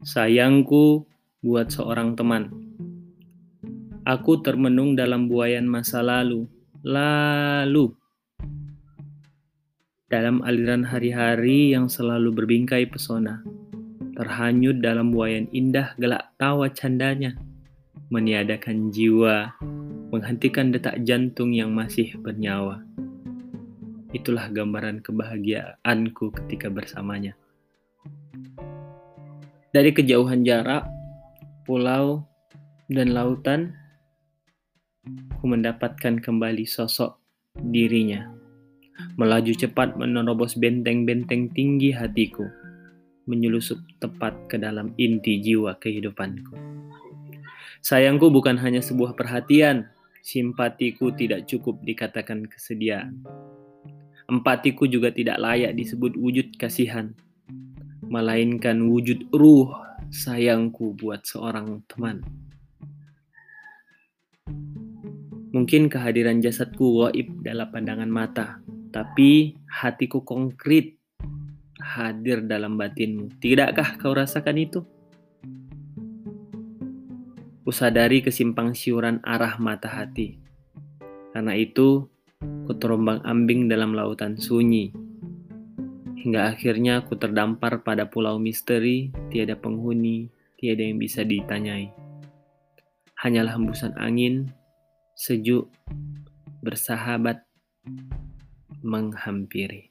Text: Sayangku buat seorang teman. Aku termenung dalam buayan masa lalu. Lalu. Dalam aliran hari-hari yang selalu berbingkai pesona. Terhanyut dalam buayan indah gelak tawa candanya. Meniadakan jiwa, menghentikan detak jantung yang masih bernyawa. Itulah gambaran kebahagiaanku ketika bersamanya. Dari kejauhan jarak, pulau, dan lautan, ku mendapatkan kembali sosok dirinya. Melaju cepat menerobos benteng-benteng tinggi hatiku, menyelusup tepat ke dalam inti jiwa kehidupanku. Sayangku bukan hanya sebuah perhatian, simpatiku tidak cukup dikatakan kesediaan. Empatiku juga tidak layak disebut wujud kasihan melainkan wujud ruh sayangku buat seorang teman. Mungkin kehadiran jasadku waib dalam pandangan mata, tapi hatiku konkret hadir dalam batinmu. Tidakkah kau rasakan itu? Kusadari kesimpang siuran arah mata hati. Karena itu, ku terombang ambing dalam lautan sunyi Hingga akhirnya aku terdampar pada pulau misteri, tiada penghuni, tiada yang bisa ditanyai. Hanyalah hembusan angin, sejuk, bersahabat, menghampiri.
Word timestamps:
Sayangku 0.00 1.04
buat 1.44 1.68
seorang 1.68 2.16
teman. 2.16 2.48
Aku 4.08 4.40
termenung 4.40 4.96
dalam 4.96 5.28
buayan 5.28 5.68
masa 5.68 6.00
lalu. 6.00 6.48
Lalu. 6.80 7.92
Dalam 10.08 10.40
aliran 10.40 10.88
hari-hari 10.88 11.76
yang 11.76 11.92
selalu 11.92 12.32
berbingkai 12.32 12.88
pesona. 12.88 13.44
Terhanyut 14.16 14.80
dalam 14.80 15.12
buayan 15.12 15.52
indah 15.52 15.92
gelak 16.00 16.32
tawa 16.40 16.72
candanya. 16.72 17.36
Meniadakan 18.08 18.88
jiwa, 18.88 19.52
menghentikan 20.08 20.72
detak 20.72 21.04
jantung 21.04 21.52
yang 21.52 21.76
masih 21.76 22.16
bernyawa. 22.24 22.80
Itulah 24.16 24.48
gambaran 24.48 25.04
kebahagiaanku 25.04 26.32
ketika 26.40 26.72
bersamanya. 26.72 27.36
Dari 29.70 29.94
kejauhan 29.94 30.42
jarak, 30.42 30.82
pulau, 31.62 32.26
dan 32.90 33.14
lautan, 33.14 33.70
ku 35.38 35.46
mendapatkan 35.46 36.18
kembali 36.18 36.66
sosok 36.66 37.14
dirinya. 37.54 38.34
Melaju 39.14 39.54
cepat 39.54 39.94
menerobos 39.94 40.58
benteng-benteng 40.58 41.54
tinggi 41.54 41.94
hatiku, 41.94 42.50
menyelusup 43.30 43.78
tepat 44.02 44.34
ke 44.50 44.58
dalam 44.58 44.90
inti 44.98 45.38
jiwa 45.38 45.78
kehidupanku. 45.78 46.58
Sayangku 47.78 48.26
bukan 48.26 48.58
hanya 48.58 48.82
sebuah 48.82 49.14
perhatian, 49.14 49.86
simpatiku 50.18 51.14
tidak 51.14 51.46
cukup 51.46 51.78
dikatakan 51.86 52.42
kesediaan. 52.50 53.22
Empatiku 54.26 54.90
juga 54.90 55.14
tidak 55.14 55.38
layak 55.38 55.78
disebut 55.78 56.18
wujud 56.18 56.58
kasihan 56.58 57.14
melainkan 58.10 58.90
wujud 58.90 59.30
ruh 59.30 59.70
sayangku 60.10 60.98
buat 60.98 61.22
seorang 61.22 61.86
teman. 61.86 62.26
Mungkin 65.54 65.86
kehadiran 65.86 66.42
jasadku 66.42 67.06
waib 67.06 67.46
dalam 67.46 67.70
pandangan 67.70 68.10
mata, 68.10 68.46
tapi 68.90 69.54
hatiku 69.70 70.26
konkret 70.26 70.98
hadir 71.78 72.42
dalam 72.42 72.74
batinmu. 72.74 73.30
Tidakkah 73.38 73.98
kau 73.98 74.14
rasakan 74.14 74.58
itu? 74.58 74.82
Kusadari 77.62 78.26
kesimpang 78.26 78.74
siuran 78.74 79.22
arah 79.22 79.54
mata 79.62 79.86
hati. 79.86 80.34
Karena 81.30 81.54
itu, 81.54 82.10
ku 82.42 82.72
terombang 82.74 83.22
ambing 83.22 83.70
dalam 83.70 83.94
lautan 83.94 84.34
sunyi 84.34 84.90
Hingga 86.20 86.52
akhirnya 86.52 87.00
aku 87.00 87.16
terdampar 87.16 87.80
pada 87.80 88.04
pulau 88.04 88.36
misteri, 88.36 89.08
tiada 89.32 89.56
penghuni, 89.56 90.28
tiada 90.60 90.84
yang 90.84 91.00
bisa 91.00 91.24
ditanyai. 91.24 91.88
Hanyalah 93.24 93.56
hembusan 93.56 93.96
angin, 93.96 94.52
sejuk, 95.16 95.72
bersahabat, 96.60 97.40
menghampiri. 98.84 99.88